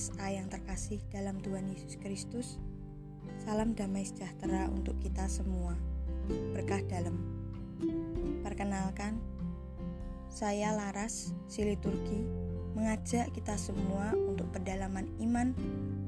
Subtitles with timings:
[0.00, 2.56] SA yang terkasih dalam Tuhan Yesus Kristus,
[3.44, 5.76] salam damai sejahtera untuk kita semua.
[6.56, 7.20] Berkah dalam.
[8.40, 9.20] Perkenalkan,
[10.32, 12.16] saya Laras, Siliturgi,
[12.72, 15.52] mengajak kita semua untuk pendalaman iman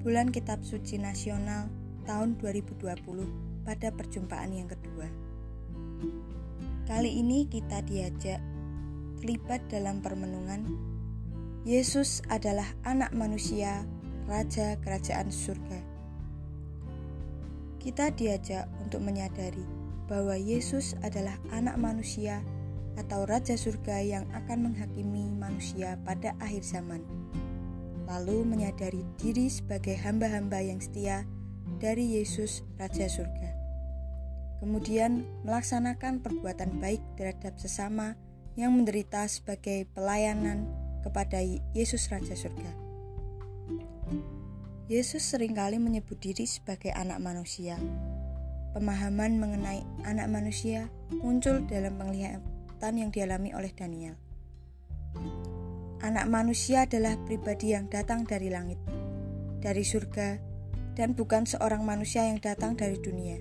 [0.01, 1.69] bulan Kitab Suci Nasional
[2.09, 2.97] tahun 2020
[3.69, 5.05] pada perjumpaan yang kedua.
[6.88, 8.41] Kali ini kita diajak
[9.20, 10.91] terlibat dalam permenungan
[11.62, 13.87] Yesus adalah anak manusia,
[14.27, 15.79] raja kerajaan surga.
[17.79, 19.62] Kita diajak untuk menyadari
[20.11, 22.43] bahwa Yesus adalah anak manusia
[22.98, 26.98] atau raja surga yang akan menghakimi manusia pada akhir zaman.
[28.11, 31.31] Lalu menyadari diri sebagai hamba-hamba yang setia
[31.79, 33.55] dari Yesus raja surga.
[34.59, 38.19] Kemudian melaksanakan perbuatan baik terhadap sesama
[38.58, 41.42] yang menderita sebagai pelayanan kepada
[41.75, 42.72] Yesus Raja Surga.
[44.91, 47.78] Yesus sering kali menyebut diri sebagai anak manusia.
[48.72, 54.17] Pemahaman mengenai anak manusia muncul dalam penglihatan yang dialami oleh Daniel.
[56.03, 58.80] Anak manusia adalah pribadi yang datang dari langit,
[59.62, 60.41] dari surga,
[60.98, 63.39] dan bukan seorang manusia yang datang dari dunia.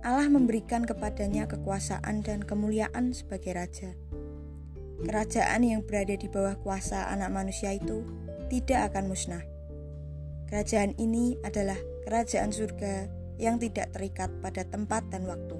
[0.00, 3.90] Allah memberikan kepadanya kekuasaan dan kemuliaan sebagai raja
[5.04, 8.04] kerajaan yang berada di bawah kuasa anak manusia itu
[8.50, 9.44] tidak akan musnah.
[10.50, 13.06] Kerajaan ini adalah kerajaan surga
[13.38, 15.56] yang tidak terikat pada tempat dan waktu.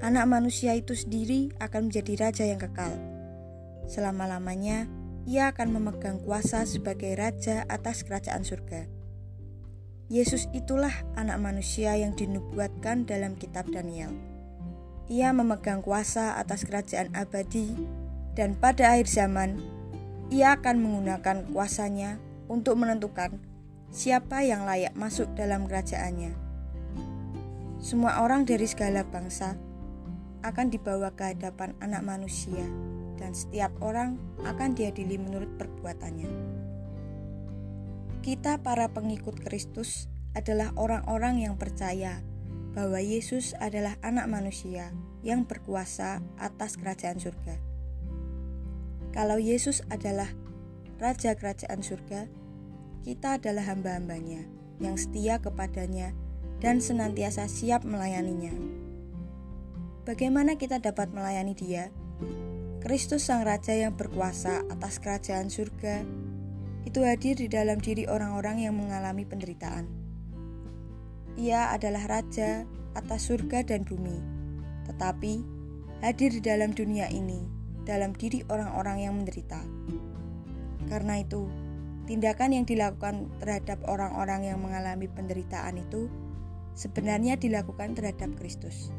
[0.00, 2.94] Anak manusia itu sendiri akan menjadi raja yang kekal.
[3.90, 4.88] Selama-lamanya,
[5.28, 8.88] ia akan memegang kuasa sebagai raja atas kerajaan surga.
[10.08, 14.29] Yesus itulah anak manusia yang dinubuatkan dalam kitab Daniel.
[15.10, 17.74] Ia memegang kuasa atas kerajaan abadi,
[18.38, 19.58] dan pada akhir zaman
[20.30, 23.42] ia akan menggunakan kuasanya untuk menentukan
[23.90, 26.30] siapa yang layak masuk dalam kerajaannya.
[27.82, 29.58] Semua orang dari segala bangsa
[30.46, 32.62] akan dibawa ke hadapan Anak Manusia,
[33.18, 34.14] dan setiap orang
[34.46, 36.30] akan diadili menurut perbuatannya.
[38.22, 40.06] Kita, para pengikut Kristus,
[40.38, 42.22] adalah orang-orang yang percaya
[42.70, 44.94] bahwa Yesus adalah anak manusia
[45.26, 47.58] yang berkuasa atas kerajaan surga.
[49.10, 50.30] Kalau Yesus adalah
[51.02, 52.30] Raja Kerajaan Surga,
[53.02, 54.46] kita adalah hamba-hambanya
[54.78, 56.14] yang setia kepadanya
[56.62, 58.54] dan senantiasa siap melayaninya.
[60.06, 61.90] Bagaimana kita dapat melayani dia?
[62.80, 66.06] Kristus Sang Raja yang berkuasa atas kerajaan surga
[66.88, 69.84] itu hadir di dalam diri orang-orang yang mengalami penderitaan
[71.38, 74.18] ia adalah raja atas surga dan bumi,
[74.90, 75.42] tetapi
[76.02, 77.44] hadir di dalam dunia ini,
[77.86, 79.60] dalam diri orang-orang yang menderita.
[80.90, 81.46] Karena itu,
[82.10, 86.10] tindakan yang dilakukan terhadap orang-orang yang mengalami penderitaan itu
[86.74, 88.90] sebenarnya dilakukan terhadap Kristus.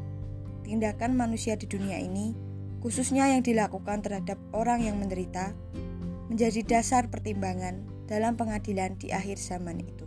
[0.62, 2.32] Tindakan manusia di dunia ini,
[2.80, 5.52] khususnya yang dilakukan terhadap orang yang menderita,
[6.30, 10.01] menjadi dasar pertimbangan dalam pengadilan di akhir zaman itu.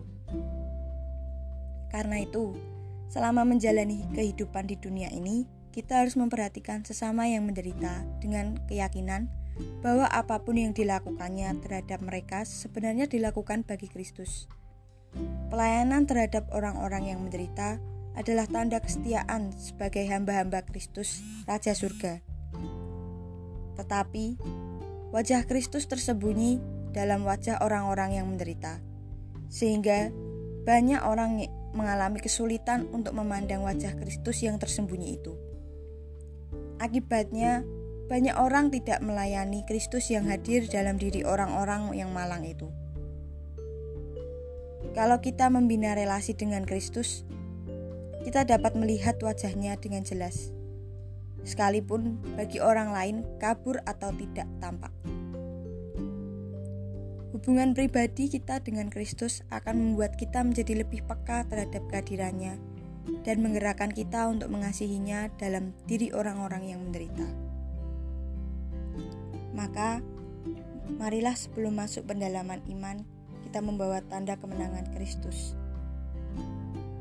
[1.96, 2.52] Karena itu,
[3.08, 9.32] selama menjalani kehidupan di dunia ini, kita harus memperhatikan sesama yang menderita dengan keyakinan
[9.80, 14.52] bahwa apa pun yang dilakukannya terhadap mereka sebenarnya dilakukan bagi Kristus.
[15.48, 17.80] Pelayanan terhadap orang-orang yang menderita
[18.20, 22.20] adalah tanda kesetiaan sebagai hamba-hamba Kristus, Raja Surga.
[23.80, 24.36] Tetapi,
[25.16, 26.60] wajah Kristus tersembunyi
[26.92, 28.84] dalam wajah orang-orang yang menderita,
[29.48, 30.12] sehingga
[30.68, 31.40] banyak orang
[31.76, 35.36] mengalami kesulitan untuk memandang wajah Kristus yang tersembunyi itu.
[36.80, 37.68] Akibatnya,
[38.08, 42.72] banyak orang tidak melayani Kristus yang hadir dalam diri orang-orang yang malang itu.
[44.96, 47.28] Kalau kita membina relasi dengan Kristus,
[48.24, 50.56] kita dapat melihat wajahnya dengan jelas,
[51.44, 54.94] sekalipun bagi orang lain kabur atau tidak tampak.
[57.36, 62.56] Hubungan pribadi kita dengan Kristus akan membuat kita menjadi lebih peka terhadap kehadirannya
[63.28, 67.28] dan menggerakkan kita untuk mengasihinya dalam diri orang-orang yang menderita.
[69.52, 70.00] Maka,
[70.96, 73.04] marilah sebelum masuk pendalaman iman,
[73.44, 75.60] kita membawa tanda kemenangan Kristus.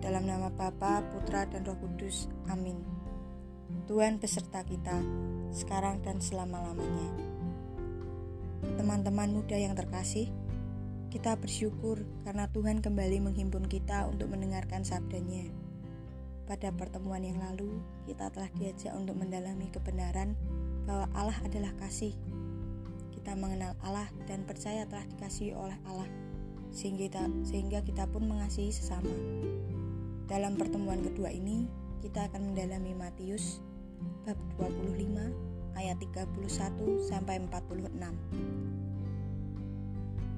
[0.02, 2.26] Dalam nama Bapa, Putra, dan Roh Kudus.
[2.50, 2.82] Amin.
[3.86, 4.98] Tuhan beserta kita,
[5.54, 7.33] sekarang dan selama-lamanya.
[8.80, 10.32] Teman-teman muda yang terkasih,
[11.14, 15.46] kita bersyukur karena Tuhan kembali menghimpun kita untuk mendengarkan sabdanya.
[16.44, 20.36] Pada pertemuan yang lalu, kita telah diajak untuk mendalami kebenaran
[20.84, 22.12] bahwa Allah adalah kasih.
[23.14, 26.04] kita mengenal Allah dan percaya telah dikasihi oleh Allah,
[26.68, 29.08] sehingga kita, sehingga kita pun mengasihi sesama.
[30.28, 31.64] Dalam pertemuan kedua ini,
[32.04, 33.64] kita akan mendalami Matius
[34.28, 37.94] bab 25 ayat 31 sampai 46.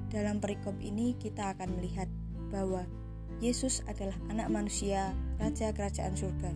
[0.07, 2.07] Dalam perikop ini kita akan melihat
[2.47, 2.87] bahwa
[3.37, 6.51] Yesus adalah anak manusia, raja kerajaan surga.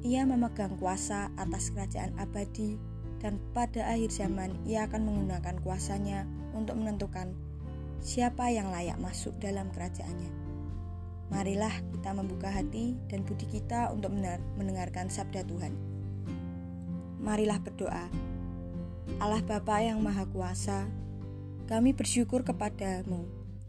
[0.00, 2.80] Ia memegang kuasa atas kerajaan abadi
[3.20, 6.24] dan pada akhir zaman ia akan menggunakan kuasanya
[6.56, 7.36] untuk menentukan
[8.00, 10.32] siapa yang layak masuk dalam kerajaannya.
[11.30, 14.10] Marilah kita membuka hati dan budi kita untuk
[14.58, 15.89] mendengarkan sabda Tuhan.
[17.20, 18.08] Marilah berdoa.
[19.20, 20.88] Allah Bapa yang Maha Kuasa,
[21.68, 23.28] kami bersyukur kepadamu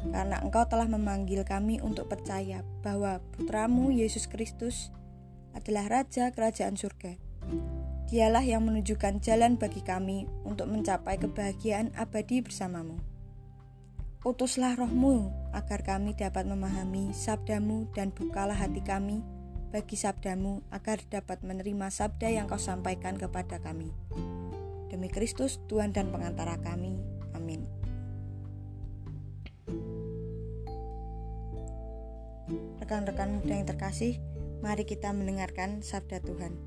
[0.10, 4.90] karena Engkau telah memanggil kami untuk percaya bahwa putramu Yesus Kristus
[5.54, 7.20] adalah Raja Kerajaan Surga.
[8.10, 12.98] Dialah yang menunjukkan jalan bagi kami untuk mencapai kebahagiaan abadi bersamamu.
[14.22, 19.26] Utuslah rohmu agar kami dapat memahami sabdamu dan bukalah hati kami
[19.72, 23.96] bagi sabdamu agar dapat menerima sabda yang kau sampaikan kepada kami.
[24.92, 27.00] Demi Kristus, Tuhan dan pengantara kami.
[27.32, 27.64] Amin.
[32.84, 34.20] Rekan-rekan muda yang terkasih,
[34.60, 36.60] mari kita mendengarkan sabda Tuhan.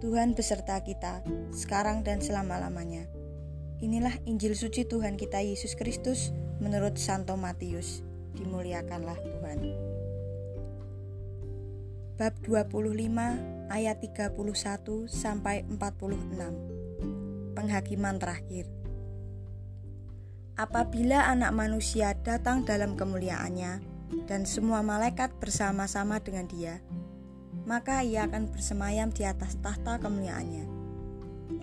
[0.00, 1.20] Tuhan beserta kita,
[1.52, 3.04] sekarang dan selama-lamanya.
[3.84, 8.00] Inilah Injil suci Tuhan kita Yesus Kristus menurut Santo Matius.
[8.32, 9.93] Dimuliakanlah Tuhan.
[12.14, 14.38] Bab 25 ayat 31
[15.10, 17.58] sampai 46.
[17.58, 18.70] Penghakiman terakhir.
[20.54, 23.82] Apabila anak manusia datang dalam kemuliaannya
[24.30, 26.78] dan semua malaikat bersama-sama dengan dia,
[27.66, 30.70] maka ia akan bersemayam di atas tahta kemuliaannya.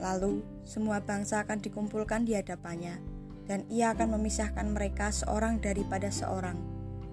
[0.04, 3.00] Lalu, semua bangsa akan dikumpulkan di hadapannya,
[3.48, 6.60] dan ia akan memisahkan mereka seorang daripada seorang,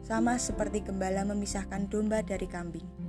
[0.03, 3.08] sama seperti gembala memisahkan domba dari kambing.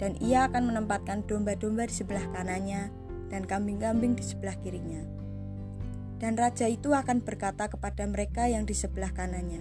[0.00, 2.88] Dan ia akan menempatkan domba-domba di sebelah kanannya,
[3.28, 5.04] dan kambing-kambing di sebelah kirinya.
[6.16, 9.60] Dan raja itu akan berkata kepada mereka yang di sebelah kanannya,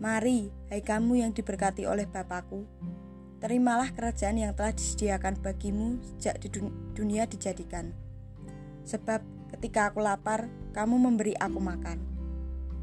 [0.00, 2.68] Mari, hai kamu yang diberkati oleh Bapakku,
[3.36, 6.48] Terimalah kerajaan yang telah disediakan bagimu sejak di
[6.96, 7.92] dunia dijadikan.
[8.88, 9.20] Sebab
[9.52, 12.00] ketika aku lapar, kamu memberi aku makan.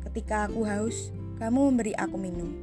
[0.06, 1.10] Ketika aku haus,
[1.42, 2.54] kamu memberi aku minum.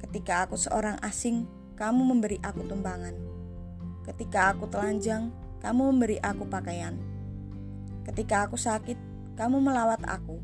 [0.00, 1.44] Ketika aku seorang asing,
[1.74, 3.14] kamu memberi aku tumpangan.
[4.04, 6.94] Ketika aku telanjang, kamu memberi aku pakaian.
[8.04, 8.96] Ketika aku sakit,
[9.34, 10.38] kamu melawat aku.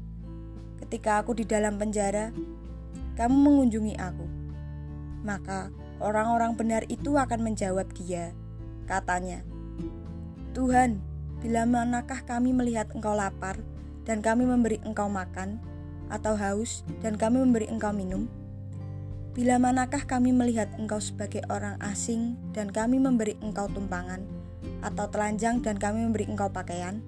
[0.81, 2.33] Ketika aku di dalam penjara,
[3.15, 4.27] kamu mengunjungi aku.
[5.21, 5.69] Maka
[6.01, 8.33] Orang-orang benar itu akan menjawab dia.
[8.89, 9.45] Katanya,
[10.57, 10.97] Tuhan,
[11.45, 13.61] bila manakah kami melihat engkau lapar
[14.09, 15.61] dan kami memberi engkau makan,
[16.09, 18.27] atau haus dan kami memberi engkau minum?
[19.41, 24.21] Bila manakah kami melihat engkau sebagai orang asing dan kami memberi engkau tumpangan,
[24.85, 27.01] atau telanjang dan kami memberi engkau pakaian?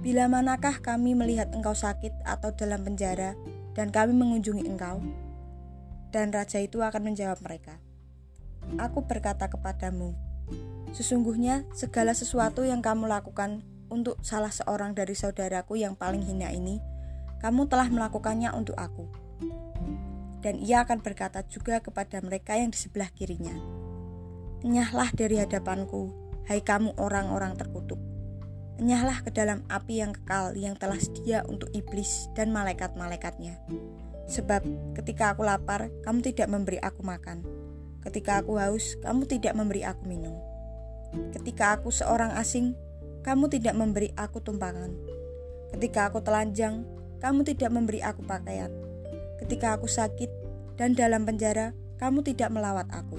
[0.00, 3.36] Bila manakah kami melihat engkau sakit atau dalam penjara
[3.76, 5.04] dan kami mengunjungi engkau?
[6.08, 7.84] Dan raja itu akan menjawab mereka,
[8.80, 10.16] Aku berkata kepadamu,
[10.96, 13.60] sesungguhnya segala sesuatu yang kamu lakukan
[13.92, 16.80] untuk salah seorang dari saudaraku yang paling hina ini,
[17.44, 19.04] kamu telah melakukannya untuk aku.
[20.46, 23.50] Dan ia akan berkata juga kepada mereka yang di sebelah kirinya,
[24.62, 26.14] Enyahlah dari hadapanku,
[26.46, 27.98] hai kamu orang-orang terkutuk.
[28.78, 33.58] Enyahlah ke dalam api yang kekal yang telah sedia untuk iblis dan malaikat-malaikatnya.
[34.30, 34.62] Sebab
[34.94, 37.42] ketika aku lapar, kamu tidak memberi aku makan
[38.06, 40.38] Ketika aku haus, kamu tidak memberi aku minum.
[41.34, 42.78] Ketika aku seorang asing,
[43.26, 44.94] kamu tidak memberi aku tumpangan.
[45.74, 46.86] Ketika aku telanjang,
[47.18, 48.70] kamu tidak memberi aku pakaian.
[49.46, 50.26] Ketika aku sakit
[50.74, 51.70] dan dalam penjara,
[52.02, 53.14] kamu tidak melawat aku.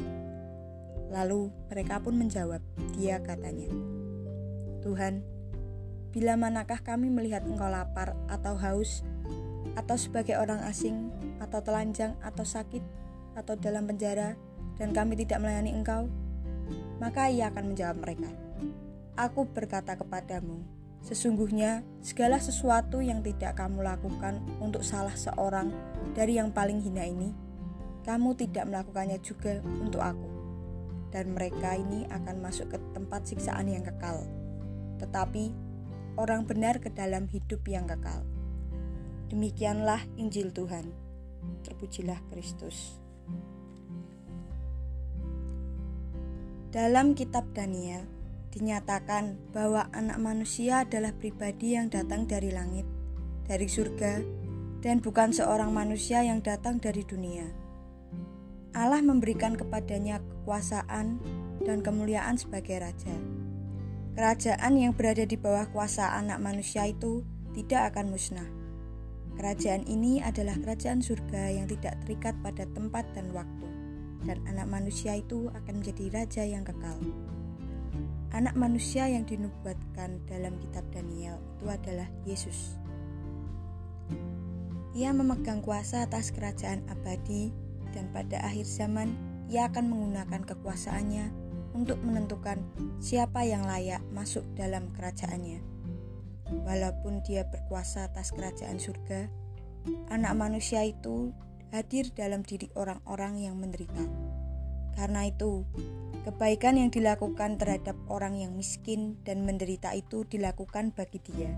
[1.07, 2.59] Lalu mereka pun menjawab,
[2.99, 3.71] dia katanya,
[4.83, 5.23] Tuhan,
[6.11, 9.07] bila manakah kami melihat engkau lapar atau haus,
[9.79, 12.83] atau sebagai orang asing, atau telanjang, atau sakit,
[13.39, 14.35] atau dalam penjara,
[14.75, 16.11] dan kami tidak melayani engkau?
[16.99, 18.27] Maka ia akan menjawab mereka,
[19.15, 20.59] Aku berkata kepadamu,
[21.07, 25.71] sesungguhnya segala sesuatu yang tidak kamu lakukan untuk salah seorang
[26.11, 27.31] dari yang paling hina ini,
[28.03, 30.27] kamu tidak melakukannya juga untuk aku.
[31.07, 34.27] Dan mereka ini akan masuk ke tempat siksaan yang kekal.
[34.99, 35.55] Tetapi
[36.19, 38.27] orang benar ke dalam hidup yang kekal.
[39.31, 40.91] Demikianlah Injil Tuhan.
[41.63, 42.99] Terpujilah Kristus.
[46.67, 48.16] Dalam kitab Daniel,
[48.51, 52.87] dinyatakan bahwa anak manusia adalah pribadi yang datang dari langit,
[53.47, 54.23] dari surga,
[54.81, 57.47] dan bukan seorang manusia yang datang dari dunia.
[58.77, 61.17] Allah memberikan kepadanya kekuasaan
[61.65, 63.15] dan kemuliaan sebagai raja.
[64.13, 68.49] Kerajaan yang berada di bawah kuasa anak manusia itu tidak akan musnah.
[69.37, 73.69] Kerajaan ini adalah kerajaan surga yang tidak terikat pada tempat dan waktu,
[74.25, 76.97] dan anak manusia itu akan menjadi raja yang kekal.
[78.35, 82.75] Anak manusia yang dinubuatkan dalam kitab Daniel itu adalah Yesus.
[84.97, 87.55] Ia memegang kuasa atas kerajaan abadi,
[87.95, 89.15] dan pada akhir zaman
[89.47, 91.31] ia akan menggunakan kekuasaannya
[91.71, 92.59] untuk menentukan
[92.99, 95.63] siapa yang layak masuk dalam kerajaannya.
[96.67, 99.31] Walaupun dia berkuasa atas kerajaan surga,
[100.11, 101.31] anak manusia itu
[101.71, 104.03] hadir dalam diri orang-orang yang menderita.
[104.97, 105.63] Karena itu,
[106.25, 111.51] kebaikan yang dilakukan terhadap orang yang miskin dan menderita itu dilakukan bagi dia.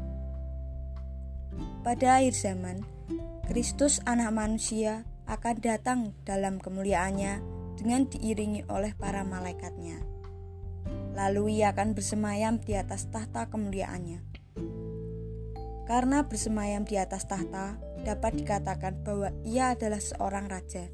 [1.84, 2.84] Pada akhir zaman,
[3.48, 7.40] Kristus anak manusia akan datang dalam kemuliaannya
[7.80, 10.00] dengan diiringi oleh para malaikatnya.
[11.16, 14.30] Lalu ia akan bersemayam di atas tahta kemuliaannya
[15.90, 17.74] karena bersemayam di atas tahta,
[18.06, 20.86] dapat dikatakan bahwa ia adalah seorang raja.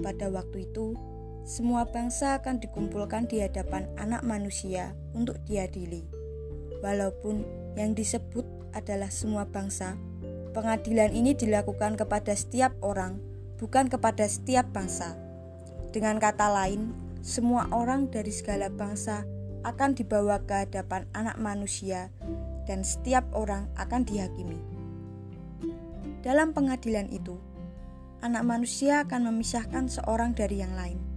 [0.00, 0.96] Pada waktu itu,
[1.44, 6.08] semua bangsa akan dikumpulkan di hadapan anak manusia untuk diadili.
[6.80, 7.44] Walaupun
[7.76, 10.00] yang disebut adalah semua bangsa,
[10.56, 13.20] pengadilan ini dilakukan kepada setiap orang,
[13.60, 15.20] bukan kepada setiap bangsa.
[15.92, 19.28] Dengan kata lain, semua orang dari segala bangsa
[19.68, 22.08] akan dibawa ke hadapan anak manusia
[22.64, 24.60] dan setiap orang akan dihakimi.
[26.24, 27.36] Dalam pengadilan itu,
[28.24, 31.13] anak manusia akan memisahkan seorang dari yang lain.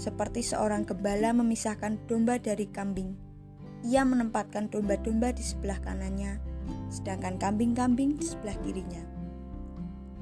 [0.00, 3.12] Seperti seorang gembala memisahkan domba dari kambing,
[3.84, 6.40] ia menempatkan domba-domba di sebelah kanannya,
[6.88, 9.04] sedangkan kambing-kambing di sebelah kirinya.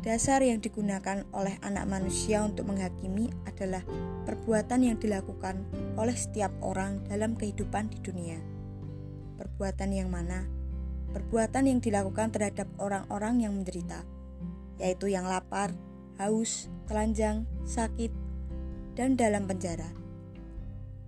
[0.03, 3.87] Dasar yang digunakan oleh anak manusia untuk menghakimi adalah
[4.27, 5.63] perbuatan yang dilakukan
[5.95, 8.43] oleh setiap orang dalam kehidupan di dunia.
[9.39, 10.43] Perbuatan yang mana?
[11.15, 14.03] Perbuatan yang dilakukan terhadap orang-orang yang menderita,
[14.83, 15.71] yaitu yang lapar,
[16.19, 18.28] haus, telanjang, sakit,
[18.99, 19.87] dan dalam penjara.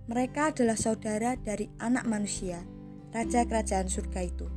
[0.07, 2.63] Mereka adalah saudara dari anak manusia,
[3.11, 4.47] raja kerajaan surga itu.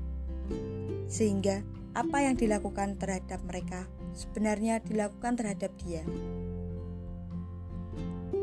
[1.11, 1.67] Sehingga
[1.99, 6.07] apa yang dilakukan terhadap mereka sebenarnya dilakukan terhadap dia.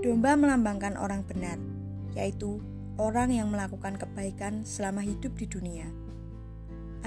[0.03, 1.55] Domba melambangkan orang benar,
[2.11, 2.59] yaitu
[2.99, 5.87] orang yang melakukan kebaikan selama hidup di dunia.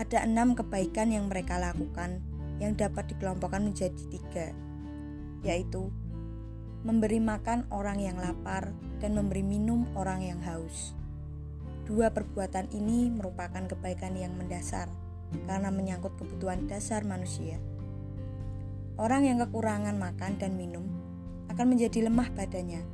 [0.00, 2.24] Ada enam kebaikan yang mereka lakukan
[2.64, 4.56] yang dapat dikelompokkan menjadi tiga,
[5.44, 5.92] yaitu
[6.84, 8.68] memberi makan orang yang lapar
[9.00, 10.92] dan memberi minum orang yang haus.
[11.88, 14.92] Dua perbuatan ini merupakan kebaikan yang mendasar
[15.48, 17.56] karena menyangkut kebutuhan dasar manusia.
[19.00, 20.84] Orang yang kekurangan makan dan minum
[21.48, 22.84] akan menjadi lemah badannya.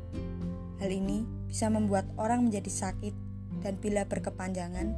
[0.79, 3.13] Hal ini bisa membuat orang menjadi sakit,
[3.61, 4.95] dan bila berkepanjangan,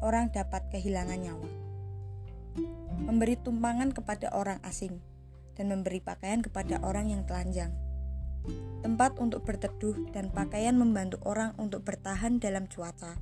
[0.00, 1.50] orang dapat kehilangan nyawa.
[3.06, 4.98] Memberi tumpangan kepada orang asing
[5.54, 7.81] dan memberi pakaian kepada orang yang telanjang.
[8.82, 13.14] Tempat untuk berteduh dan pakaian membantu orang untuk bertahan dalam cuaca,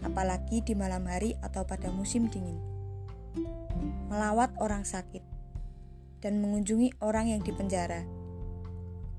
[0.00, 2.56] apalagi di malam hari atau pada musim dingin.
[4.08, 5.22] Melawat orang sakit
[6.24, 8.20] dan mengunjungi orang yang dipenjara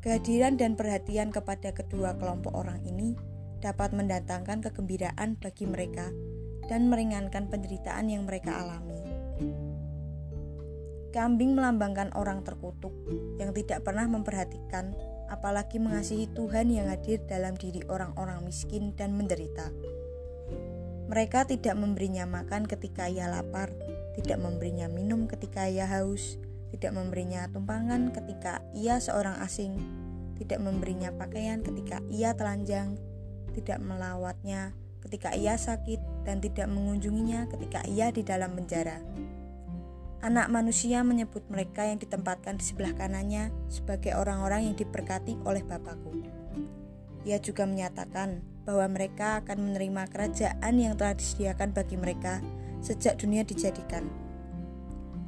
[0.01, 3.13] Kehadiran dan perhatian kepada kedua kelompok orang ini
[3.61, 6.09] dapat mendatangkan kegembiraan bagi mereka
[6.65, 8.97] dan meringankan penderitaan yang mereka alami.
[11.13, 12.89] Kambing melambangkan orang terkutuk
[13.37, 14.97] yang tidak pernah memperhatikan,
[15.31, 19.71] apalagi mengasihi Tuhan yang hadir dalam diri orang-orang miskin dan menderita.
[21.07, 23.71] Mereka tidak memberinya makan ketika ia lapar,
[24.19, 26.35] tidak memberinya minum ketika ia haus,
[26.75, 29.79] tidak memberinya tumpangan ketika ia seorang asing,
[30.35, 32.99] tidak memberinya pakaian ketika ia telanjang,
[33.55, 39.01] tidak melawatnya ketika ia sakit, dan tidak mengunjunginya ketika ia di dalam penjara.
[40.21, 46.13] Anak manusia menyebut mereka yang ditempatkan di sebelah kanannya sebagai orang-orang yang diberkati oleh Bapakku.
[47.25, 52.37] Ia juga menyatakan bahwa mereka akan menerima kerajaan yang telah disediakan bagi mereka
[52.85, 54.09] sejak dunia dijadikan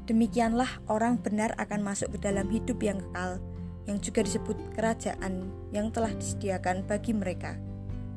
[0.04, 3.40] Demikianlah orang benar akan masuk ke dalam hidup yang kekal,
[3.88, 7.56] yang juga disebut kerajaan yang telah disediakan bagi mereka.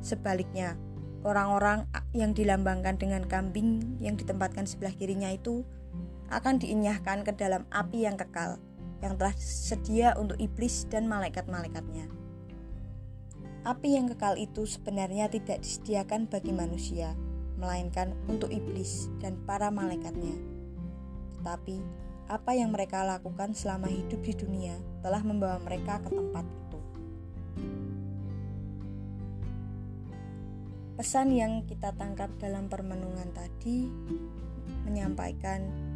[0.03, 0.75] Sebaliknya,
[1.23, 5.63] orang-orang yang dilambangkan dengan kambing yang ditempatkan sebelah kirinya itu
[6.27, 8.59] akan diinyahkan ke dalam api yang kekal,
[8.99, 12.11] yang telah sedia untuk iblis dan malaikat-malaikatnya.
[13.67, 17.15] Api yang kekal itu sebenarnya tidak disediakan bagi manusia,
[17.59, 20.35] melainkan untuk iblis dan para malaikatnya.
[21.39, 21.77] Tetapi
[22.27, 26.79] apa yang mereka lakukan selama hidup di dunia telah membawa mereka ke tempat itu.
[30.97, 33.85] Pesan yang kita tangkap dalam permenungan tadi
[34.83, 35.86] menyampaikan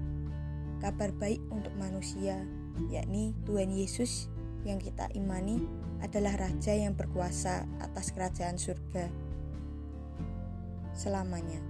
[0.81, 2.41] kabar baik untuk manusia,
[2.89, 4.27] yakni Tuhan Yesus
[4.65, 5.61] yang kita imani
[6.01, 9.07] adalah raja yang berkuasa atas kerajaan surga
[10.97, 11.61] selamanya.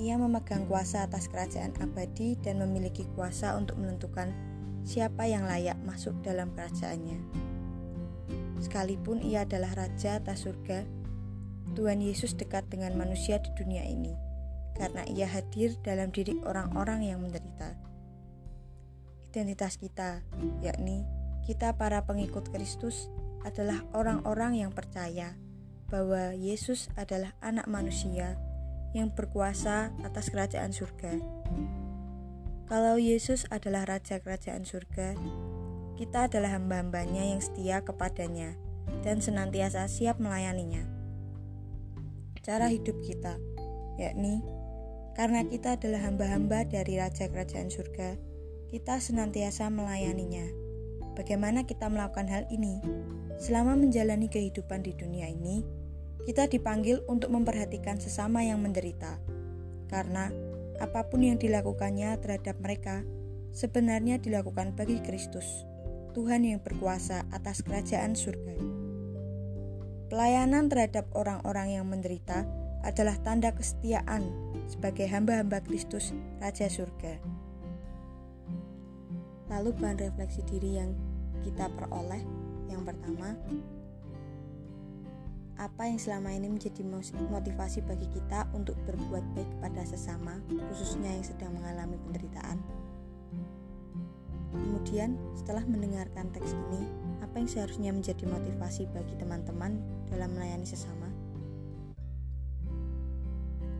[0.00, 4.32] Ia memegang kuasa atas kerajaan abadi dan memiliki kuasa untuk menentukan
[4.86, 7.20] siapa yang layak masuk dalam kerajaannya.
[8.62, 10.86] Sekalipun ia adalah raja atas surga,
[11.76, 14.30] Tuhan Yesus dekat dengan manusia di dunia ini
[14.80, 17.76] karena ia hadir dalam diri orang-orang yang menderita.
[19.30, 20.26] Identitas kita,
[20.58, 21.06] yakni
[21.46, 23.06] kita para pengikut Kristus,
[23.46, 25.38] adalah orang-orang yang percaya
[25.86, 28.34] bahwa Yesus adalah Anak Manusia
[28.90, 31.14] yang berkuasa atas kerajaan surga.
[32.66, 35.18] Kalau Yesus adalah Raja Kerajaan Surga,
[35.98, 38.54] kita adalah hamba-hambanya yang setia kepadanya
[39.02, 40.86] dan senantiasa siap melayaninya.
[42.46, 43.38] Cara hidup kita,
[43.98, 44.42] yakni
[45.18, 48.14] karena kita adalah hamba-hamba dari Raja Kerajaan Surga,
[48.70, 50.46] kita senantiasa melayaninya.
[51.18, 52.78] Bagaimana kita melakukan hal ini?
[53.34, 55.66] Selama menjalani kehidupan di dunia ini,
[56.22, 59.18] kita dipanggil untuk memperhatikan sesama yang menderita,
[59.90, 60.30] karena
[60.78, 63.02] apa pun yang dilakukannya terhadap mereka
[63.50, 65.66] sebenarnya dilakukan bagi Kristus,
[66.14, 68.54] Tuhan yang berkuasa atas kerajaan surga.
[70.14, 72.46] Pelayanan terhadap orang-orang yang menderita
[72.86, 74.30] adalah tanda kesetiaan
[74.70, 77.39] sebagai hamba-hamba Kristus, Raja Surga.
[79.50, 80.94] Lalu bahan refleksi diri yang
[81.42, 82.22] kita peroleh
[82.70, 83.34] yang pertama,
[85.60, 86.80] apa yang selama ini menjadi
[87.28, 92.62] motivasi bagi kita untuk berbuat baik kepada sesama, khususnya yang sedang mengalami penderitaan?
[94.50, 96.88] Kemudian, setelah mendengarkan teks ini,
[97.20, 101.10] apa yang seharusnya menjadi motivasi bagi teman-teman dalam melayani sesama?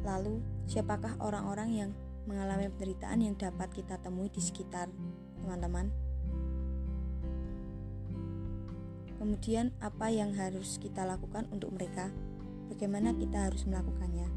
[0.04, 1.90] Lalu, siapakah orang-orang yang
[2.28, 4.92] mengalami penderitaan yang dapat kita temui di sekitar
[5.42, 5.90] teman-teman?
[9.20, 12.08] Kemudian, apa yang harus kita lakukan untuk mereka?
[12.72, 14.28] Bagaimana kita harus melakukannya?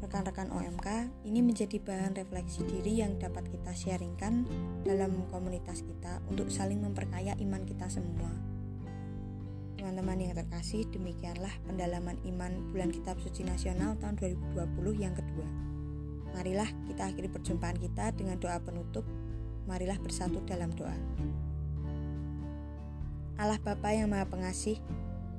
[0.00, 4.48] Rekan-rekan OMK, ini menjadi bahan refleksi diri yang dapat kita sharingkan
[4.88, 8.32] dalam komunitas kita untuk saling memperkaya iman kita semua.
[9.76, 15.75] Teman-teman yang terkasih, demikianlah pendalaman iman bulan kitab suci nasional tahun 2020 yang kedua.
[16.36, 19.08] Marilah kita akhiri perjumpaan kita dengan doa penutup
[19.66, 20.94] marilah bersatu dalam doa.
[23.36, 24.80] Allah Bapa yang Maha Pengasih,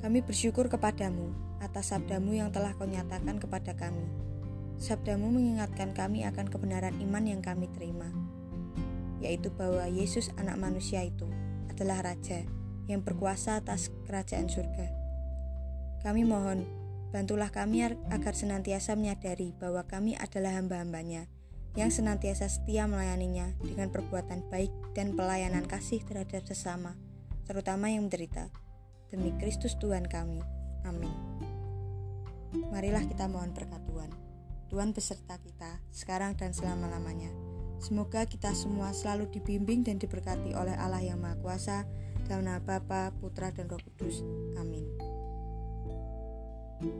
[0.03, 4.05] kami bersyukur kepadamu atas sabdamu yang telah kau nyatakan kepada kami.
[4.77, 8.13] Sabdamu mengingatkan kami akan kebenaran iman yang kami terima,
[9.17, 11.25] yaitu bahwa Yesus anak manusia itu
[11.73, 12.45] adalah Raja
[12.85, 14.93] yang berkuasa atas kerajaan surga.
[16.05, 16.61] Kami mohon,
[17.11, 21.27] bantulah kami agar senantiasa menyadari bahwa kami adalah hamba-hambanya,
[21.77, 26.97] yang senantiasa setia melayaninya dengan perbuatan baik dan pelayanan kasih terhadap sesama,
[27.45, 28.49] terutama yang menderita.
[29.07, 30.43] Demi Kristus Tuhan kami.
[30.83, 31.13] Amin.
[32.73, 34.11] Marilah kita mohon berkat Tuhan.
[34.67, 37.31] Tuhan beserta kita, sekarang dan selama-lamanya.
[37.79, 41.87] Semoga kita semua selalu dibimbing dan diberkati oleh Allah yang Maha Kuasa,
[42.27, 44.25] dalam nama Bapa, Putra, dan Roh Kudus.
[44.59, 45.06] Amin.
[46.79, 46.93] Thank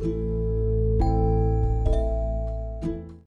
[0.00, 0.33] you